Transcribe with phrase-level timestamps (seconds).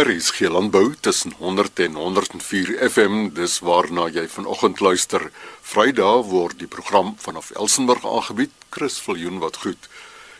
[0.00, 5.26] Er is geen landbou tussen 100 en 104 FM, dis waarna jy vanoggend luister.
[5.60, 8.54] Vrydag word die program vanaf Elsenburg aangebied.
[8.72, 9.90] Chris Viljoen wat goed.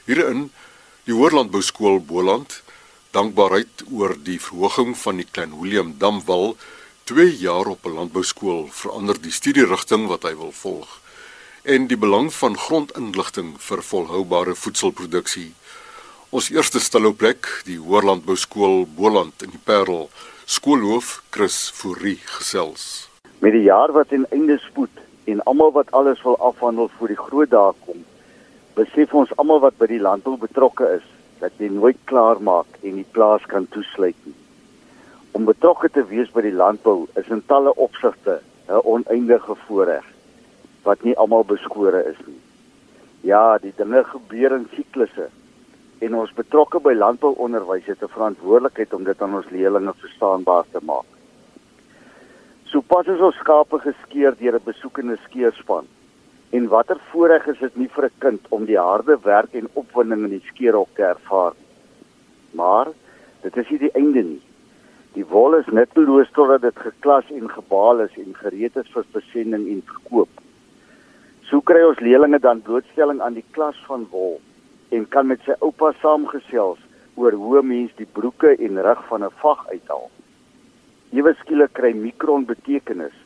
[0.06, 0.46] Hierin
[1.04, 2.62] die Hoërlandbou skool Boland
[3.12, 6.56] dankbaarheid oor die verhoging van die Klein Willem Damwal
[7.12, 11.00] 2 jaar op 'n landbouskool verander die studierigting wat hy wil volg
[11.62, 15.52] en die belang van grondinligting vir volhoubare voedselproduksie
[16.30, 20.04] Ons eerste stilhouplek, die Hoërlandbou skool Boland in die Parel,
[20.46, 22.84] skoolhoof Chris Fourie gesels.
[23.43, 27.18] Met die jaar wat in einde spoed en almal wat alles wil afhandel voor die
[27.18, 28.04] groot dae kom,
[28.79, 31.08] besef ons almal wat by die landbou betrokke is,
[31.43, 34.36] dat jy nooit klaar maak en die plaas kan toesluit nie.
[35.34, 38.38] Om betrokke te wees by die landbou is in talle opsigte
[38.69, 40.06] 'n oneindige voorreg
[40.86, 42.41] wat nie almal beskore is nie.
[43.27, 45.27] Ja, die dinge gebeur in siklusse
[46.00, 50.81] en ons betrokke by landbouonderwys het 'n verantwoordelikheid om dit aan ons leerlinge verstaanbaar te
[50.83, 51.08] maak.
[52.64, 55.86] Sopas is ons skape geskeur deur 'n besoekende skeerspan.
[56.50, 60.24] En watter voorreg is dit nie vir 'n kind om die harde werk en opwinding
[60.24, 61.69] in die skeerhok te ervaar nie.
[62.50, 62.86] Maar
[63.42, 64.42] dit is nie die einde nie.
[65.12, 69.69] Die wol is nutteloos totdat dit geklas en gebaal is en gereed is vir versending
[69.69, 70.28] en verkoop.
[71.42, 74.41] So kry ons leerlinge dan blootstelling aan die klas van wol
[74.91, 76.80] en kan met sy oupa saamgesels
[77.14, 80.10] oor hoe mens die broeke en rug van 'n vag uithaal.
[81.12, 83.16] Ewe skielik kry mikron betekenis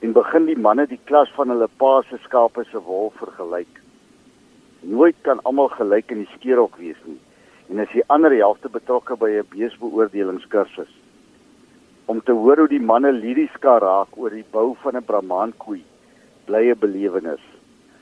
[0.00, 3.74] en begin die manne die klas van hulle pa se skape se wol vergelyk.
[4.82, 7.20] Nooit kan almal gelyk in die skeerhok wees nie
[7.70, 10.92] en as die ander helfte betrokke by 'n beesbeoordelingskursus
[12.10, 15.52] om te hoor hoe die manne liries kan raak oor die bou van 'n Brahman
[15.64, 15.84] koei
[16.46, 17.44] bly 'n belewenis.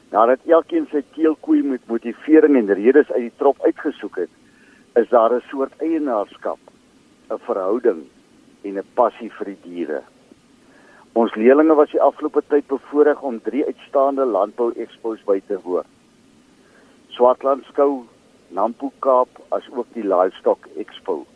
[0.09, 4.31] Nadat elkeen sy teelkoei met motivering en redes uit die trop uitgesoek het,
[4.97, 6.59] is daar 'n soort eienaarskap,
[7.31, 8.01] 'n verhouding
[8.65, 10.01] en 'n passie vir die diere.
[11.13, 15.85] Ons leerlinge was die afgelope tyd bevoorreg om drie uitstaande landbou-ekspos by te woon.
[17.09, 18.07] Swartland skou,
[18.49, 21.27] Nampo Kaap as ook die Livestock Expo.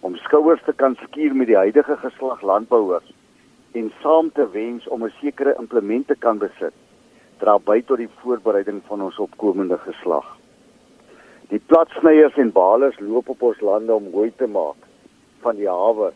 [0.00, 3.12] Om skouers te kan skuur met die huidige geslag landbouers
[3.72, 6.74] en saam te wens om 'n sekere implement te kan besit
[7.38, 10.26] dra by tot die voorbereiding van ons opkomende geslag.
[11.48, 14.88] Die platsnyers en balers loop op ons lande om hooi te maak
[15.44, 16.12] van die hawe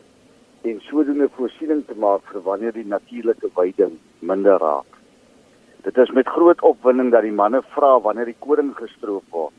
[0.63, 4.99] en sodoende voorsiening te maak vir wanneer die natuurlike weiding minder raak.
[5.83, 9.55] Dit is met groot opwinding dat die manne vra wanneer die koring gestroop word.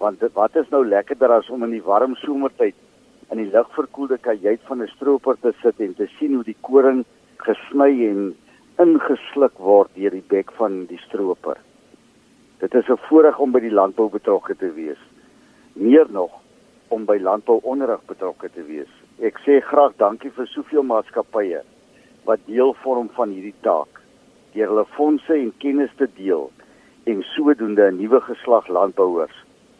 [0.00, 2.76] Want dit, wat is nou lekkerder as om in die warm somertyd
[3.32, 7.04] in die ligverkoelde kajuit van 'n stroper te sit en te sien hoe die koring
[7.36, 8.36] gesny en
[8.82, 11.56] ingesluk word deur die bek van die stroper.
[12.60, 15.00] Dit is 'n voorreg om by die landbou betrokke te wees.
[15.72, 16.32] Meer nog
[16.88, 18.92] om by landbouonderrig betrokke te wees.
[19.20, 21.62] Ek sê graag dankie vir soveel maatskappye
[22.24, 24.02] wat deel vorm van hierdie taak
[24.52, 26.50] deur hulle fondse en kennis te deel
[27.04, 29.36] en sodoende 'n nuwe geslag landbouers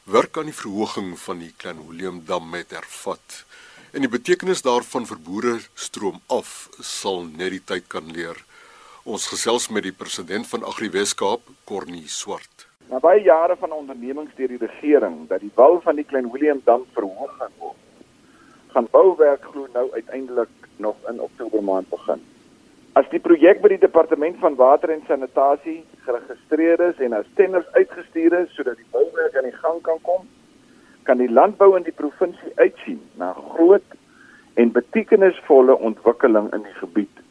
[0.09, 3.45] Werk aan die verhoging van die Klein Willem Dam met ervat.
[3.93, 8.41] En die betekenis daarvan vir boere stroom af sal net die tyd kan leer.
[9.05, 12.65] Ons gesels met die president van Agri Weskaap, Cornie Swart.
[12.89, 16.61] Na baie jare van ondernemings deur die regering dat die bou van die Klein Willem
[16.65, 17.77] Dam verhoog gaan word
[18.73, 22.21] gaan bouwerk glo nou uiteindelik nog in Oktober maand begin.
[22.93, 27.69] As die projek by die departement van water en sanitasie geregistreer is en as tenders
[27.77, 30.27] uitgestuur is sodat die bouwerk aan die gang kan kom,
[31.03, 33.97] kan die landbou in die provinsie uitsien na groot
[34.59, 37.21] en betekenisvolle ontwikkeling in die gebied,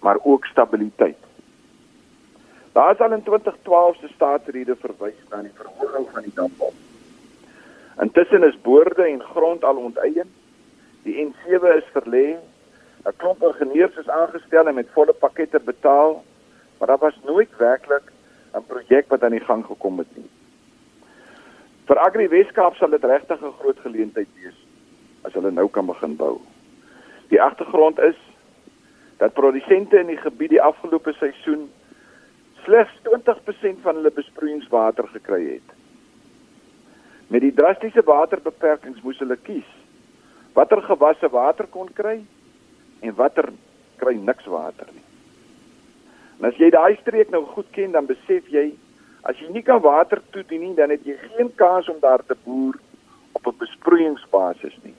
[0.00, 1.18] maar ook stabiliteit.
[2.72, 6.70] Daar is al in 2012 se staatsrede verwys na die verhoging van die dambou.
[8.00, 10.30] Intussen is boorde en grond al onteien
[11.02, 12.38] Die N7 is verlê.
[13.04, 16.24] 'n Klomp ingenieurs is aangestel en met volle pakkette betaal,
[16.78, 18.12] maar daar was nooit werklik
[18.54, 20.30] 'n projek wat aan die gang gekom het nie.
[21.86, 24.58] Vir Agri Weskaap sal dit regtig 'n groot geleentheid wees
[25.22, 26.40] as hulle nou kan begin bou.
[27.28, 28.18] Die agtergrond is
[29.16, 31.70] dat produsente in die gebied die afgelope seisoen
[32.64, 35.68] slegs 20% van hulle besproeiingswater gekry het.
[37.26, 39.81] Met die drastiese waterbeperkings moes hulle kies
[40.54, 42.24] watter gewasse water kon kry
[43.00, 43.52] en watter
[43.96, 45.04] kry niks water nie.
[46.38, 48.72] En as jy daai streek nou goed ken, dan besef jy
[49.22, 52.34] As jy nie kan water toedien nie, dan het jy geen kans om daar te
[52.44, 52.74] boer
[53.38, 54.94] op 'n besproeiingsbasis nie.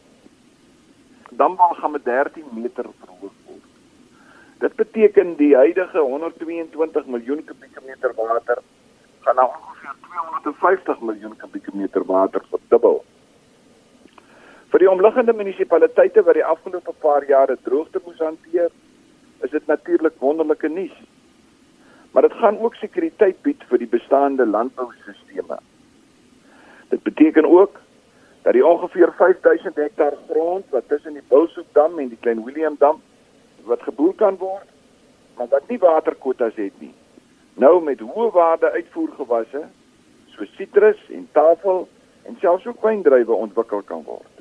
[1.32, 3.66] Dan wal gaan met 13 meter verhoog word.
[4.60, 8.58] Dit beteken die huidige 122 miljoen kubieke meter water
[9.20, 13.04] gaan na ongeveer 250 miljoen kubieke meter water verdubbel.
[14.74, 18.72] Vir die omliggende munisipaliteite wat die afgelope paar jare droogte moes hanteer,
[19.46, 20.96] is dit natuurlik wonderlike nuus.
[22.12, 25.62] Maar dit gaan ook sekuriteit bied vir die bestaande landboustelsels.
[26.90, 27.78] Dit beteken ook
[28.42, 32.98] dat die ongeveer 5000 hektaar grond wat tussen die Bulshoekdam en die Klein Willem Dam
[33.70, 34.68] wat geboer kan word,
[35.38, 36.96] maar wat nie waterkwotas het nie,
[37.62, 39.68] nou met hoë waarde uitvoergewasse
[40.34, 41.86] soos sitrus en tafel
[42.26, 44.33] en selfs ook wyndruiwe ontwikkel kan word.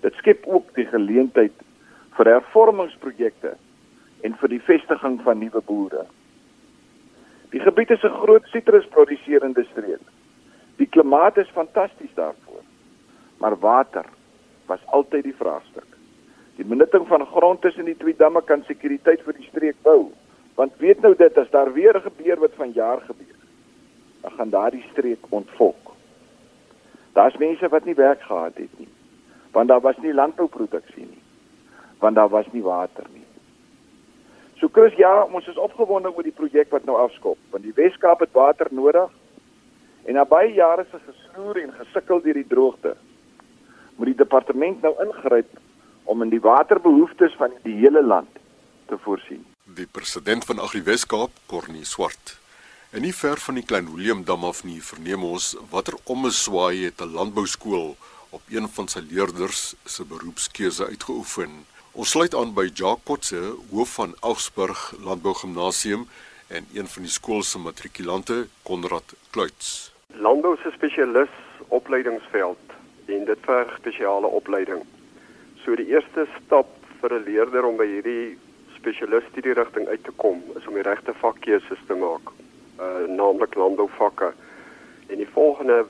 [0.00, 1.56] Dit skep ook die geleentheid
[2.16, 3.52] vir hervormingsprojekte
[4.24, 6.06] en vir die vestiging van nuwe boere.
[7.52, 10.06] Die gebied is 'n groot sitrusproduserende streek.
[10.76, 12.62] Die klimaat is fantasties daarvoor.
[13.38, 14.04] Maar water
[14.66, 15.96] was altyd die vraagstuk.
[16.56, 20.12] Die benutting van grond tussen die twee damme kan sekuriteit vir die streek bou,
[20.54, 23.40] want weet nou dit as daar weer gebeur wat vanjaar gebeur,
[24.20, 25.92] dan gaan daardie streek ontvolk.
[27.12, 28.88] Daar's mense wat nie werk gehad het nie
[29.52, 31.22] want daar was nie landbouproduksie nie
[32.00, 33.26] want daar was nie water nie.
[34.56, 38.20] So Chris ja, ons is opgewonde oor die projek wat nou afskop want die Weskaap
[38.24, 39.08] het water nodig
[40.08, 42.96] en na baie jare se gesloer en gesukkel deur die droogte
[43.96, 45.58] moet die departement nou ingryp
[46.04, 48.38] om in die waterbehoeftes van die hele land
[48.88, 49.44] te voorsien.
[49.64, 52.38] Die president van Agri Weskaap, Cornie Swart.
[52.90, 57.00] En nie ver van die Klein Willem Dam af nie verneem ons watter ommeswaai het
[57.04, 57.94] 'n landbouskool
[58.30, 61.50] op een van sy leerders se beroepskeuse uitgeoefen.
[61.92, 63.40] Ons sluit aan by Jacques Kotse,
[63.70, 66.06] hoof van Augsburg Landbou Gimnasium
[66.48, 69.92] en een van die skool se matrikulante, Konrad Kluits.
[70.14, 71.34] Landbou se spesialis
[71.68, 74.84] opleidingsveld en dit verg spesiale opleiding.
[75.64, 78.38] So die eerste stap vir 'n leerder om by hierdie
[78.76, 82.30] spesialis studie rigting uit te kom, is om die regte vakkeuses te maak,
[82.78, 84.32] uh naamlik landbouvakke.
[85.08, 85.86] En die volgende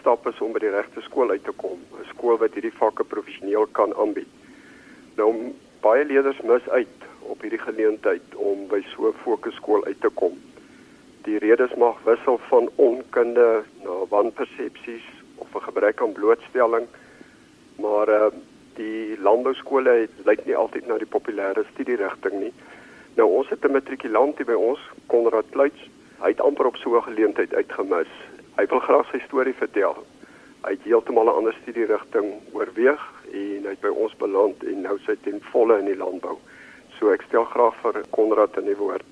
[0.00, 3.04] stap is om by die regte skool uit te kom, 'n skool wat hierdie vakke
[3.04, 4.28] professioneel kan aanbied.
[5.16, 10.10] Nou baie leerders mis uit op hierdie geleentheid om by so 'n fokusskool uit te
[10.14, 10.38] kom.
[11.22, 15.06] Die redes mag wissel van onkunde na wanpersepsies
[15.36, 16.86] of 'n gebrek aan blootstelling,
[17.76, 18.30] maar uh
[18.78, 22.52] die landbouskole lyk nie altyd na die populêre studierigting nie.
[23.16, 25.88] Nou ons het 'n matrikulant hier by ons, Konrad Kluits.
[26.22, 28.12] Hy het amper op so 'n geleentheid uitgemis
[28.58, 30.00] hy wil graag sy storie vertel.
[30.64, 33.02] Hy het heeltemal 'n ander studie rigting oorweeg
[33.32, 36.38] en hy het by ons beland en nou sit hy ten volle in die landbou.
[36.98, 39.06] So ek stel graag vir Konrad in die woord.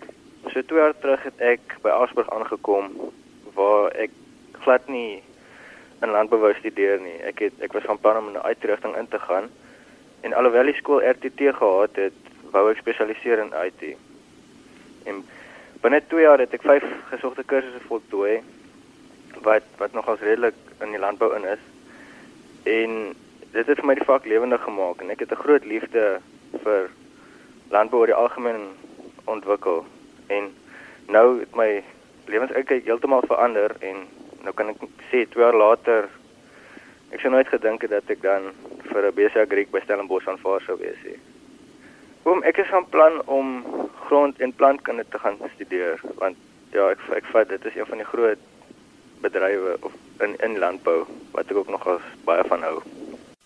[0.50, 2.90] So twee jaar terug het ek by Asburg aangekom
[3.54, 4.10] waar ek
[4.64, 5.22] glad nie
[6.02, 7.22] in landbou wou studeer nie.
[7.22, 9.48] Ek het ek was van plan om in 'n uitrigting in te gaan
[10.22, 12.18] en alhoewel die skool RTT gehad het,
[12.50, 13.96] wou ek spesialiseer in IT.
[15.04, 15.24] En
[15.80, 18.42] binne 2 jaar het ek 5 gesogte kursusse voltooi
[19.42, 21.62] wat wat nogals redelik in die landbou in is.
[22.62, 23.14] En
[23.52, 26.20] dit het vir my die vak lewendig gemaak en ek het 'n groot liefde
[26.64, 26.90] vir
[27.70, 28.68] landbou oor die algemeen
[29.24, 29.84] ontwikkel.
[30.26, 30.52] En
[31.06, 31.82] nou het my
[32.26, 33.96] lewensuitkyk heeltemal verander en
[34.42, 34.76] nou kan ek
[35.10, 36.08] sê 2 jaar later
[37.10, 38.52] ek sou nooit gedink het dat ek dan
[38.90, 41.18] vir 'n BSc Agriek by Stellenbosch aanvaar sou wees nie.
[42.26, 43.64] Oom, ek is van plan om
[44.06, 46.36] grond- en plantkunde te gaan studeer want
[46.72, 48.38] ja, ek ek vat dit is een van die groot
[49.26, 49.92] bedrywe of
[50.24, 51.02] in in landbou
[51.34, 51.86] wat ek ook nog
[52.24, 52.78] baie van hou.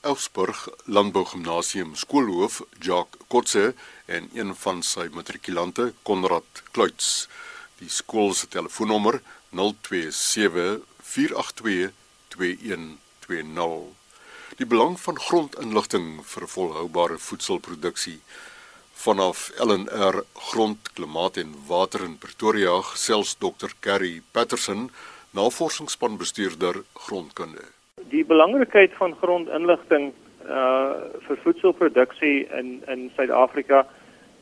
[0.00, 3.74] Elsburg Landbou Gimnasium skoolhoof Jacques Kotse
[4.06, 7.28] en een van sy matrikulante Konrad Kluits.
[7.80, 9.20] Die skool se telefoonnommer
[9.52, 11.92] 027 482
[12.36, 13.92] 2120.
[14.56, 18.18] Die belang van grondinligting vir volhoubare voedselproduksie
[19.00, 23.72] vanaf LNR Grond, Klimaat en Water in Pretoria, selfs Dr.
[23.80, 24.90] Carrie Patterson
[25.30, 27.62] navorsingsspan bestuurder grondkunde.
[28.10, 30.12] Die belangrikheid van grondinligting
[30.48, 30.92] uh
[31.26, 33.86] vir voedselproduksie in in Suid-Afrika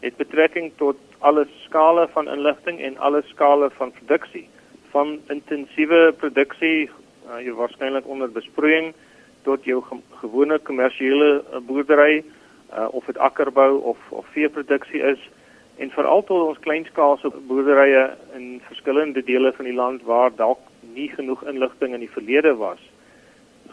[0.00, 4.48] het betrekking tot alle skale van inligting en alle skale van produksie
[4.90, 8.94] van intensiewe produksie uh, jy waarskynlik onder besproeiing
[9.42, 15.28] tot jou ge gewone kommersiële uh, boerdery uh, of dit akkerbou of of veeproduksie is
[15.76, 20.62] en veral tot ons kleinskaalse boerderye in verskillende dele van die land waar dalk
[20.98, 22.80] nie genoeg inligting in die verlede was.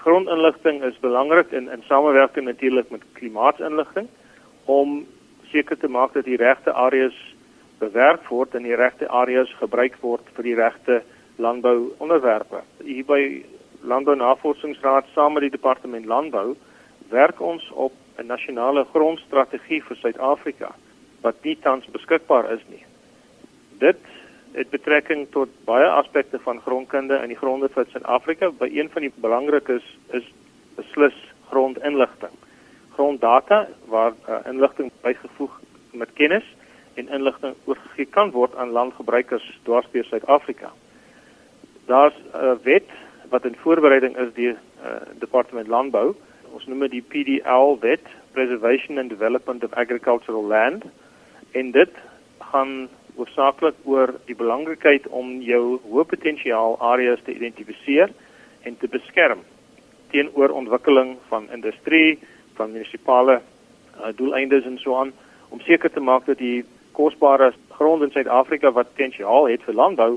[0.06, 4.08] Grondinligting is belangrik in in samewerking natuurlik met klimaatinligting
[4.66, 5.02] om
[5.52, 7.18] seker te maak dat die regte areas
[7.80, 11.02] bewerk word in die regte areas gebruik word vir die regte
[11.38, 12.64] landbou onderwerpe.
[12.84, 13.22] Hier by
[13.86, 16.56] Landbou Navorsingsraad saam met die departement landbou
[17.12, 20.72] werk ons op 'n nasionale grondstrategie vir Suid-Afrika
[21.22, 22.84] wat nie tans beskikbaar is nie.
[23.80, 24.02] Dit
[24.56, 28.52] het betrekking tot baie aspekte van grondkunde in die gronde van Suid-Afrika.
[28.52, 30.32] By een van die belangrikes is, is
[30.76, 31.18] beslis
[31.50, 32.32] grondinligting.
[32.96, 35.60] Gronddata waar uh, inligting bygevoeg
[35.92, 36.48] met kennis
[36.94, 40.72] en inligting oorgegee kan word aan landgebruikers dwarsteer Suid-Afrika.
[41.86, 42.90] Daar's 'n uh, wet
[43.30, 46.16] wat in voorbereiding is deur uh, departement landbou.
[46.52, 50.84] Ons noem dit die PDL wet, Preservation and Development of Agricultural Land.
[51.52, 51.92] En dit
[52.40, 58.12] gaan hoofsaaklik oor die belangrikheid om jou hoë potensiaal areas te identifiseer
[58.64, 59.44] en te beskerm
[60.12, 62.20] teenoor ontwikkeling van industrie,
[62.56, 65.14] van munisipale uh, doeleindes en so aan
[65.50, 66.64] om seker te maak dat die
[66.96, 70.12] kosbare grond in Suid-Afrika wat potensiaal het vir landbou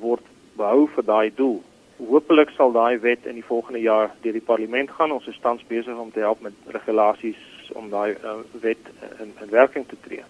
[0.00, 0.26] word
[0.58, 1.62] behou vir daai doel.
[1.98, 5.14] Hoopelik sal daai wet in die volgende jaar deur die parlement gaan.
[5.14, 7.40] Ons is tans besig om te help met regulasies
[7.78, 8.90] om daai uh, wet
[9.22, 10.24] in, in werking te tree.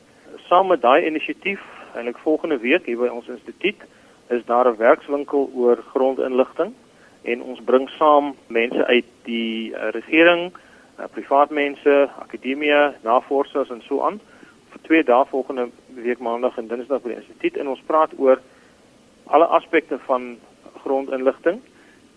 [0.47, 1.63] Saam met daai inisiatief,
[1.95, 3.81] eintlik volgende week hier by ons instituut,
[4.29, 6.73] is daar 'n werkswinkel oor grondinligting
[7.23, 10.53] en ons bring saam mense uit die uh, regering,
[10.99, 12.73] uh, privaat mense, akademie,
[13.03, 14.21] navorsers en so aan
[14.71, 18.41] vir twee dae volgende week maandag en dinsdag by die instituut en ons praat oor
[19.25, 20.37] alle aspekte van
[20.83, 21.61] grondinligting.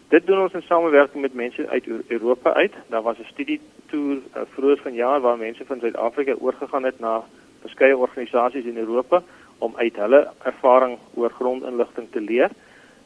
[0.10, 2.74] Dit doen ons in samewerking met mense uit Europa uit.
[2.90, 7.24] Daar was 'n studie toer uh, vroeër vanjaar waar mense van Suid-Afrika oorgegaan het na
[7.62, 9.24] verskeie organisasies in Europa
[9.60, 12.54] om uit hulle ervaring oor grondinligting te leer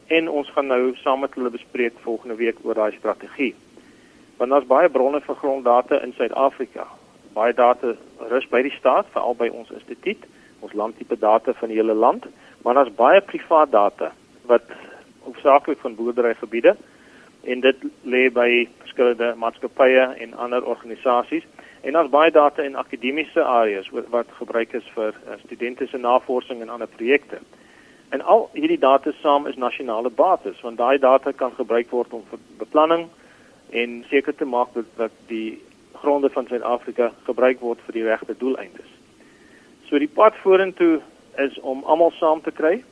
[0.06, 3.54] en ons gaan nou saam met hulle bespreek volgende week oor daai strategie.
[4.36, 6.86] Want daar's baie bronne vir gronddata in Suid-Afrika.
[7.32, 7.94] Baie data
[8.28, 10.26] rus by die staat, veral by ons instituut,
[10.60, 12.26] ons landtipe data van die hele land,
[12.62, 14.12] maar daar's baie privaat data
[14.50, 14.66] wat
[15.24, 16.76] hoofsaaklik van boerderygebiede
[17.42, 18.48] en dit lê by
[18.82, 21.46] verskillende maatskappye en ander organisasies
[21.82, 26.60] en daar's baie data in akademiese areas wat gebruik is vir uh, studente se navorsing
[26.62, 27.40] en ander projekte.
[28.14, 32.22] En al hierdie data saam is nasionale bates want daai data kan gebruik word om
[32.30, 33.08] vir beplanning
[33.70, 35.58] en seker te maak dat, dat die
[36.02, 38.88] gronde van Suid-Afrika gebruik word vir die regte doeleindes.
[39.88, 41.00] So die pad vorentoe
[41.40, 42.82] is om almal saam te kry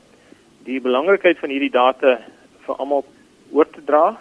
[0.65, 2.19] die belangrikheid van hierdie data
[2.67, 3.05] vir almal
[3.53, 4.19] oor te dra.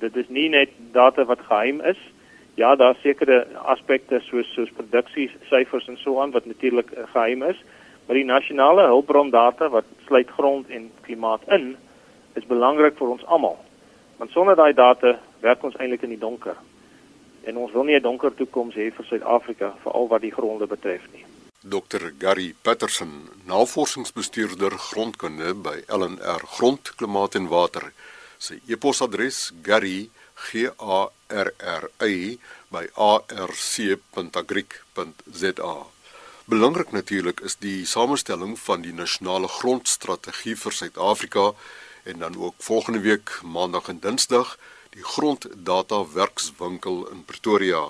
[0.00, 1.98] Dit is nie net data wat geheim is.
[2.54, 7.56] Ja, daar sekere aspekte soos soos produksiesyfers en so aan wat natuurlik uh, geheim is,
[8.06, 11.76] maar die nasionale hulpbron data wat sluit grond en klimaat in,
[12.34, 13.58] is belangrik vir ons almal.
[14.18, 16.56] Want sonder daai data werk ons eintlik in die donker.
[17.48, 21.06] En ons wil nie 'n donker toekoms hê vir Suid-Afrika veral wat die gronde betref
[21.12, 21.24] nie.
[21.60, 27.92] Dr Gary Patterson, navorsingsbestuurder grondkunde by LNR Grond, Klimaat en Water.
[28.38, 30.08] Sy e-posadres gary
[30.48, 32.38] g a r r y
[32.70, 34.16] by arc.agric.za.
[36.50, 41.52] Belangrik natuurlik is die samestelling van die nasionale grondstrategie vir Suid-Afrika
[42.10, 44.58] en dan ook volgende week maandag en dinsdag
[44.90, 47.82] die gronddata werkswinkel in Pretoria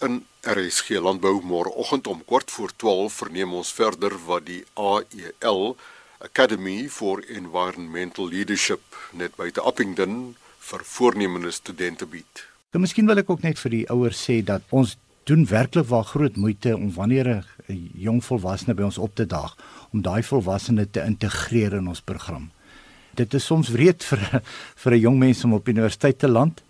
[0.00, 5.76] in RSG Landbou môreoggend om kort voor 12 verneem ons verder wat die AEL
[6.18, 12.44] Academy for Environmental Leadership net buite Appington vir voornemende studente bied.
[12.70, 14.96] Dan miskien wil ek ook net vir die ouers sê dat ons
[15.26, 19.56] doen werklik waar groot moeite om wanneer 'n jong volwassene by ons op te daag
[19.92, 22.50] om daai volwassene te integreer in ons program.
[23.14, 24.42] Dit is soms wreed vir
[24.82, 26.62] vir 'n jong mens om op universiteit te land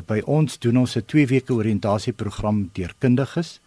[0.00, 3.60] By ons doen ons 'n 2 weke oriëntasieprogram deur kundiges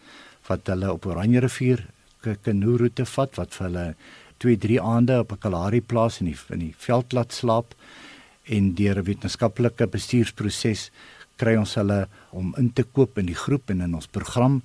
[0.47, 1.85] wat hulle op Oranje rivier
[2.41, 3.95] kanoe roete vat wat vir hulle
[4.41, 7.75] 2-3 aande op 'n Kalahari plaas in die in die veld laat slaap
[8.47, 10.91] en deur 'n wetenskaplike bestuursproses
[11.37, 14.61] kry ons hulle om in te koop in die groep en in ons program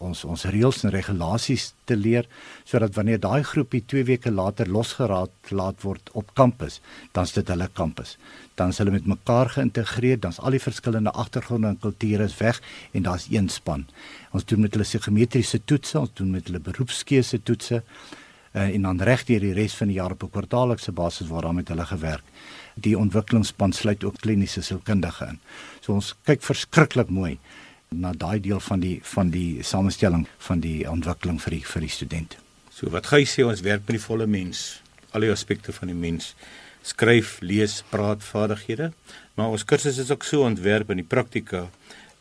[0.00, 2.28] ons ons reëls en regulasies te leer
[2.68, 6.80] sodat wanneer daai groepie 2 weke later losgeraak laat word op kampus,
[7.12, 8.16] dan is dit hulle kampus.
[8.56, 12.62] Dan is hulle met mekaar geïntegreer, dan's al die verskillende agtergronde en kulture is weg
[12.96, 13.84] en daar's een span.
[14.32, 19.04] Ons doen met hulle psigometriese toetse, ons doen met hulle beroepskeuse toetse uh, en dan
[19.04, 21.86] reg deur die res van die jaar op 'n kwartaallikse basis waar dan met hulle
[21.86, 22.24] gewerk.
[22.84, 25.40] Die ontwikkelingsspan sluit ook kliniese sielkundige in.
[25.80, 27.38] So ons kyk verskriklik mooi
[27.90, 31.92] na daai deel van die van die samestelling van die ontwikkeling vir die vir die
[31.96, 32.36] student.
[32.70, 34.80] So wat jy sê ons werk met die volle mens,
[35.12, 36.34] al die aspekte van die mens,
[36.86, 38.92] skryf, lees, praat vaardighede,
[39.36, 41.66] maar ons kursus is ook so ontwerp in die praktika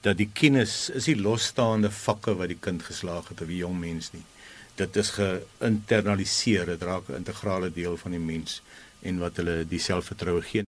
[0.04, 3.80] dat die kennis is nie losstaande vakke wat die kind geslaag het of die jong
[3.80, 4.26] mens nie.
[4.80, 8.62] dit is geïnternaliseer, dit raak 'n integrale deel van die mens
[9.02, 10.69] en wat hulle die selfvertroue gee.